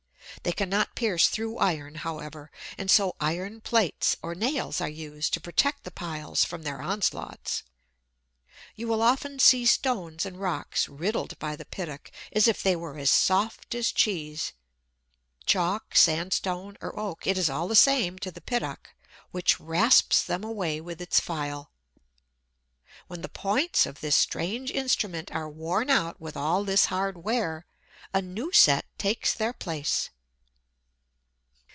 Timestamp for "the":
5.83-5.91, 11.55-11.65, 17.67-17.75, 18.31-18.41, 23.21-23.29